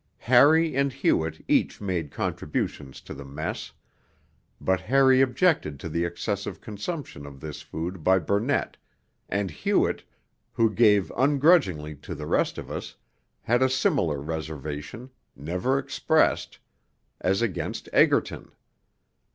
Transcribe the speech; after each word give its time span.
Harry 0.17 0.75
and 0.75 0.91
Hewett 0.93 1.45
each 1.47 1.79
made 1.79 2.09
contributions 2.09 3.01
to 3.01 3.13
the 3.13 3.23
mess; 3.23 3.71
but 4.59 4.79
Harry 4.81 5.21
objected 5.21 5.79
to 5.79 5.87
the 5.87 6.05
excessive 6.05 6.59
consumption 6.59 7.23
of 7.27 7.39
this 7.39 7.61
food 7.61 8.03
by 8.03 8.17
Burnett, 8.17 8.77
and 9.29 9.51
Hewett, 9.51 10.03
who 10.53 10.71
gave 10.71 11.11
ungrudgingly 11.15 11.93
to 11.97 12.15
the 12.15 12.25
rest 12.25 12.57
of 12.57 12.71
us, 12.71 12.95
had 13.43 13.61
a 13.61 13.69
similar 13.69 14.19
reservation 14.19 15.11
never 15.35 15.77
expressed 15.77 16.57
as 17.19 17.43
against 17.43 17.87
Egerton. 17.93 18.51